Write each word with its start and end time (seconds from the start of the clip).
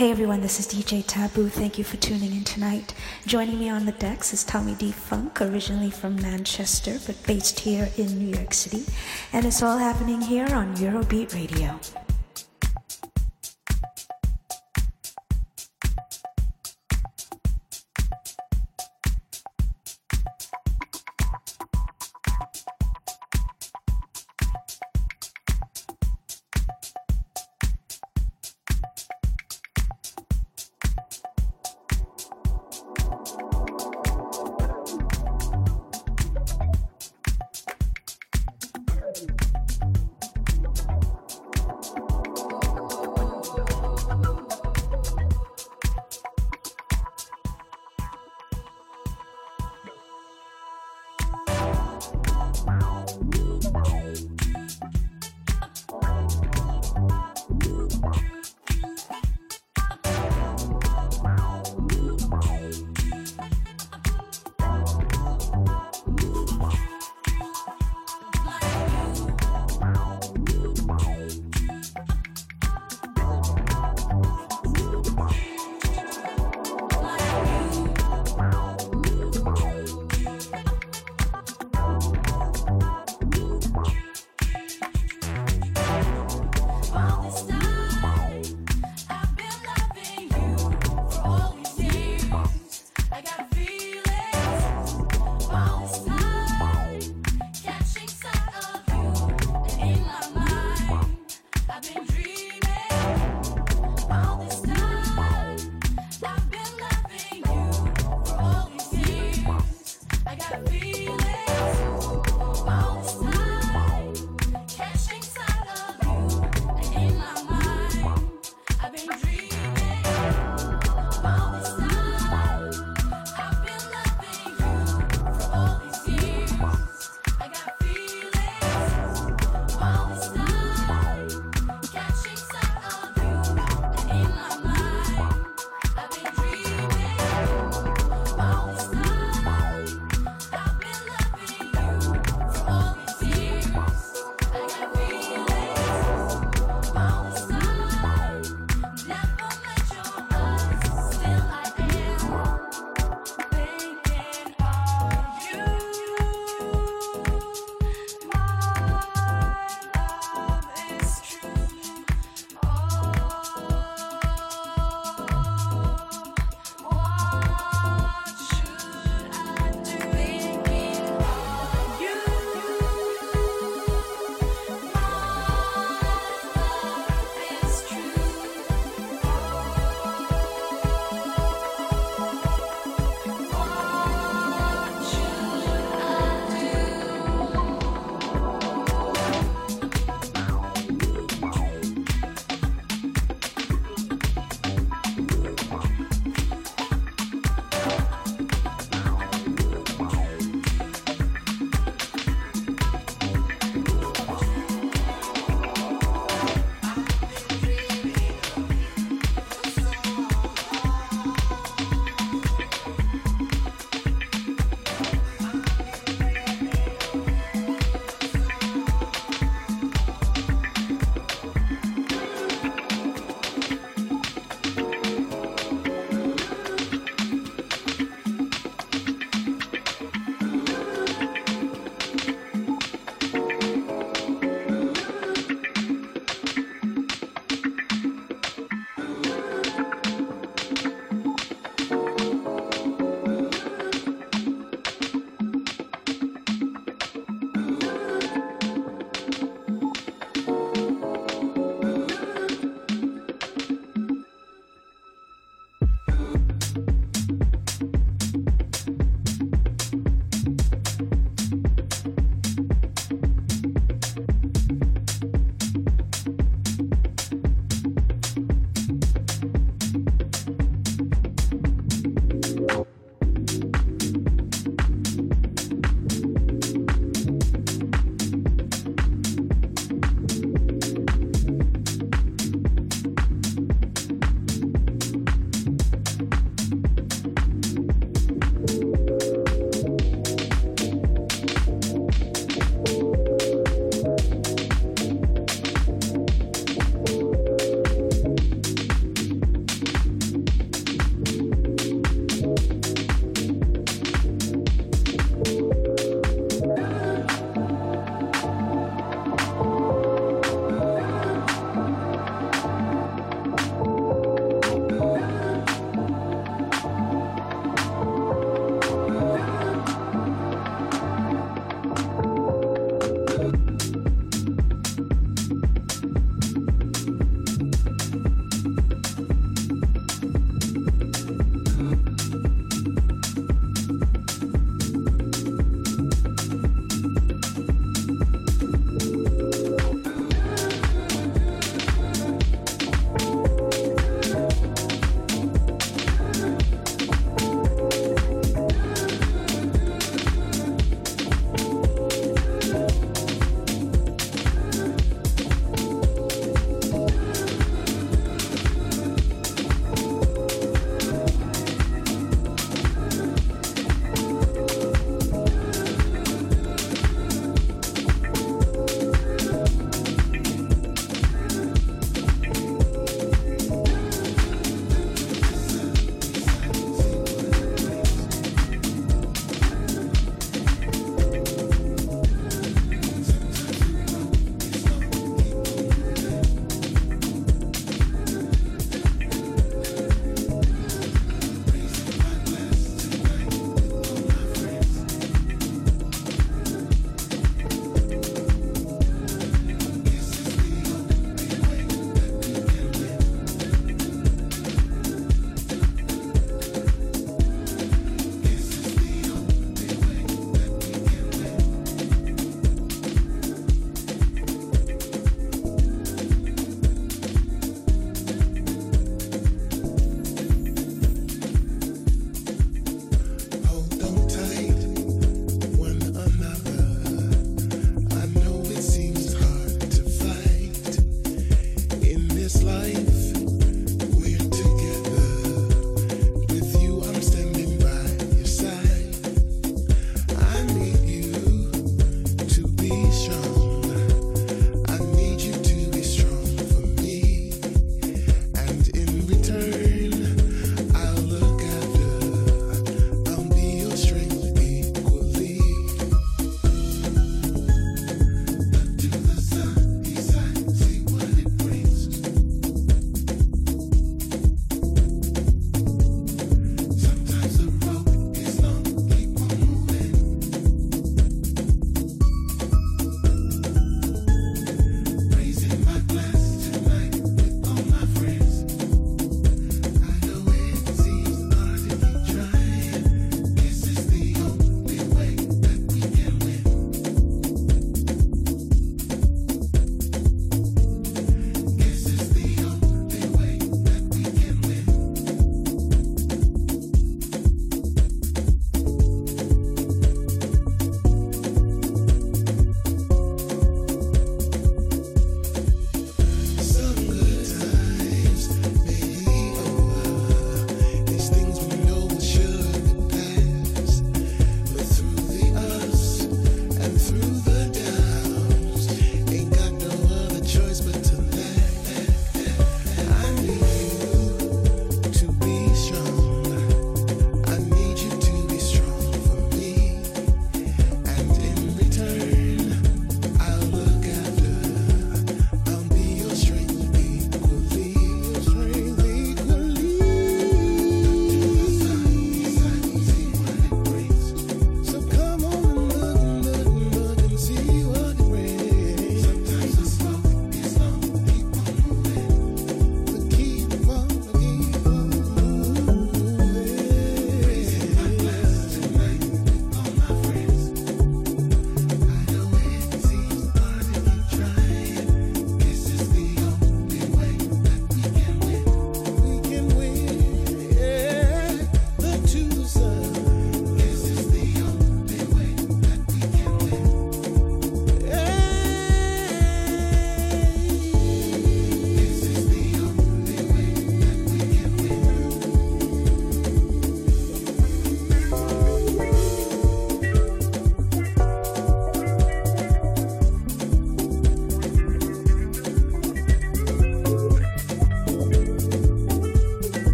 Hey 0.00 0.10
everyone, 0.10 0.40
this 0.40 0.58
is 0.58 0.66
DJ 0.66 1.04
Taboo. 1.06 1.50
Thank 1.50 1.76
you 1.76 1.84
for 1.84 1.98
tuning 1.98 2.32
in 2.32 2.42
tonight. 2.42 2.94
Joining 3.26 3.58
me 3.58 3.68
on 3.68 3.84
the 3.84 3.92
decks 3.92 4.32
is 4.32 4.44
Tommy 4.44 4.74
D 4.74 4.92
Funk, 4.92 5.42
originally 5.42 5.90
from 5.90 6.16
Manchester 6.16 6.98
but 7.06 7.22
based 7.26 7.60
here 7.60 7.90
in 7.98 8.18
New 8.18 8.34
York 8.34 8.54
City. 8.54 8.86
And 9.34 9.44
it's 9.44 9.62
all 9.62 9.76
happening 9.76 10.22
here 10.22 10.48
on 10.54 10.74
Eurobeat 10.76 11.34
Radio. 11.34 11.78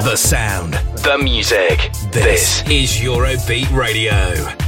The 0.06 0.14
sound, 0.14 0.74
the 1.02 1.18
music. 1.18 1.90
This, 2.12 2.62
this 2.62 2.70
is 2.70 2.90
Eurobeat 2.92 3.72
Radio. 3.76 4.65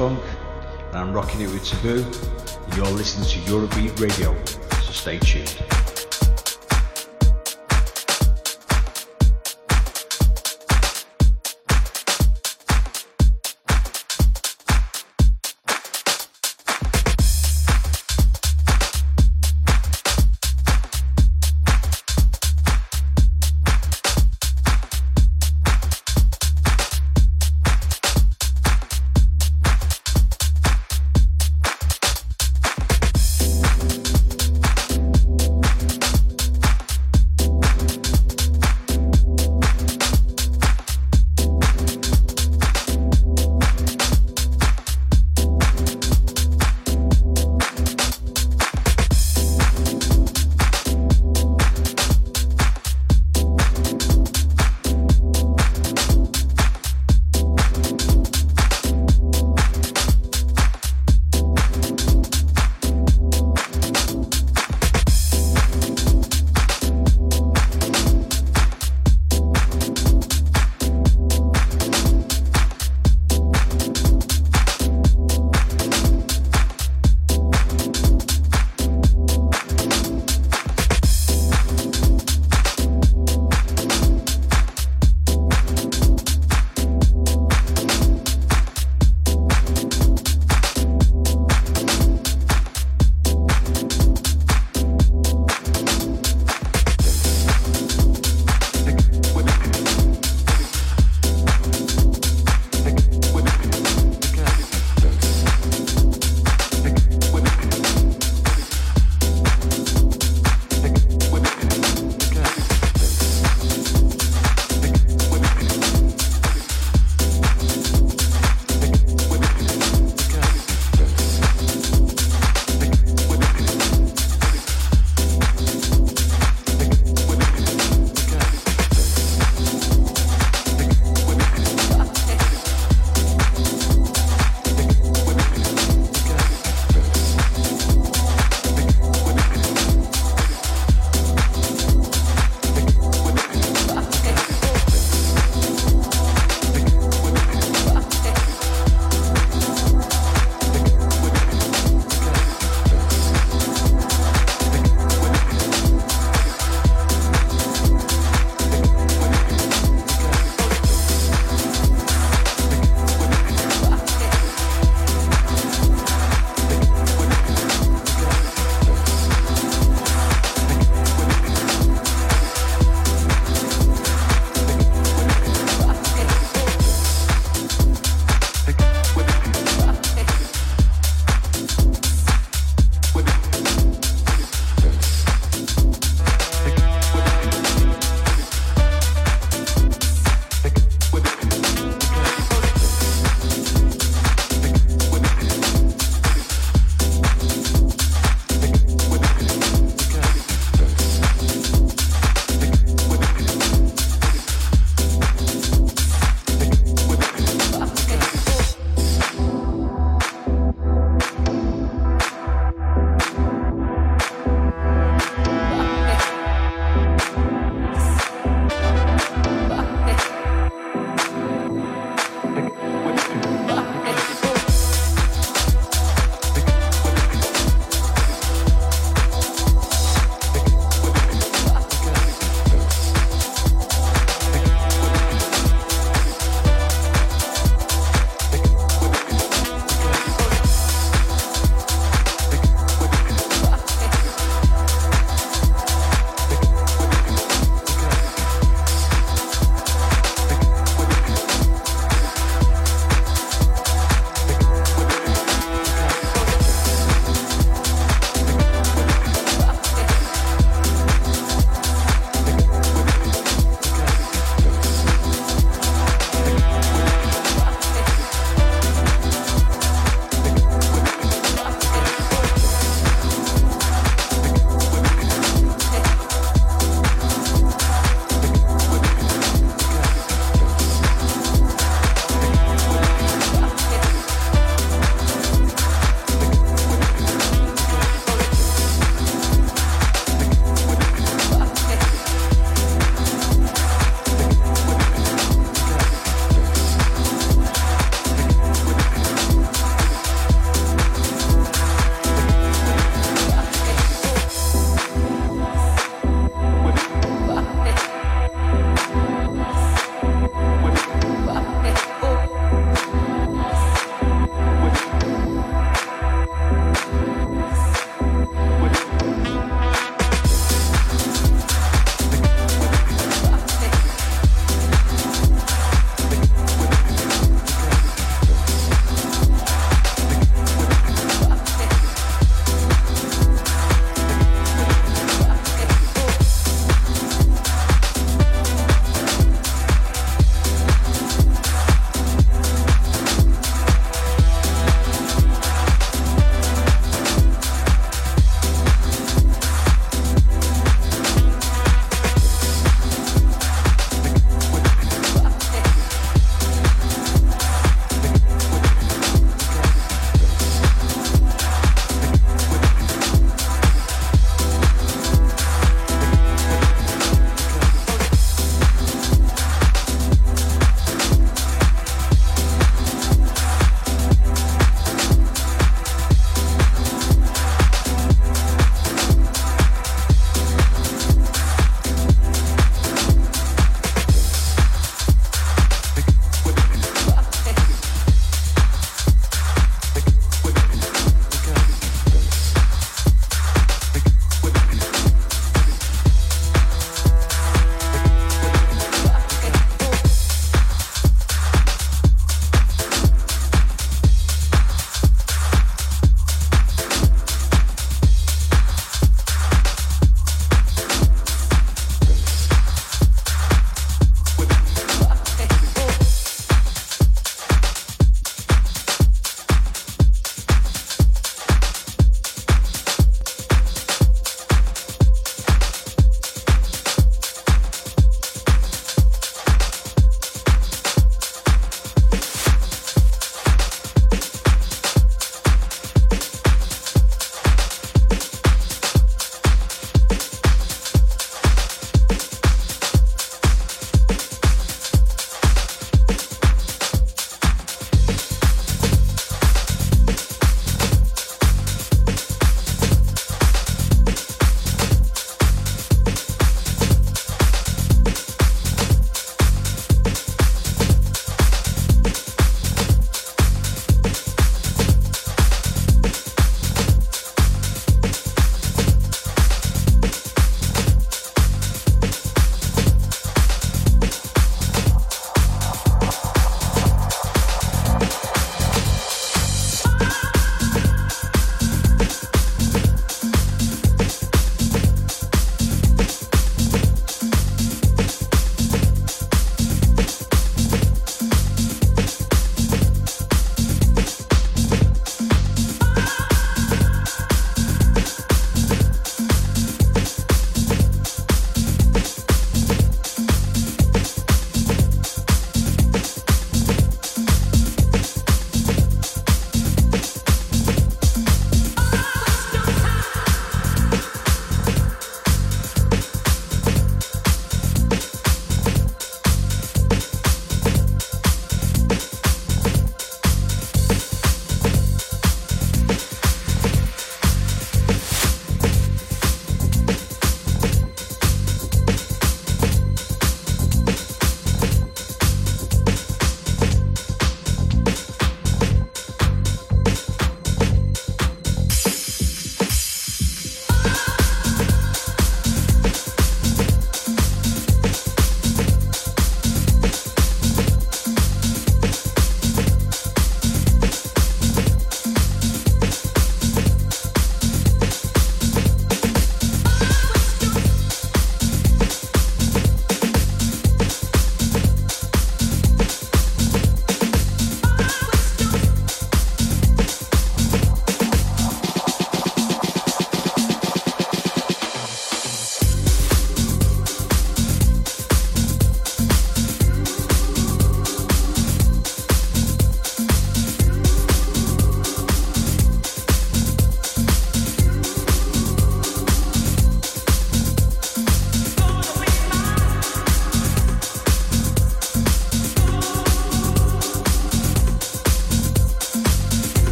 Funk, 0.00 0.18
and 0.92 0.96
I'm 0.96 1.12
rocking 1.12 1.42
it 1.42 1.50
with 1.50 1.62
Taboo. 1.62 1.98
You're 2.74 2.86
listening 2.86 3.28
to 3.28 3.50
Eurobeat 3.50 4.00
Radio, 4.00 4.34
so 4.46 4.92
stay 4.92 5.18
tuned. 5.18 5.79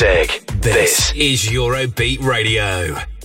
Music. 0.00 0.44
This 0.60 1.12
is 1.14 1.44
Eurobeat 1.44 2.22
Radio. 2.22 3.15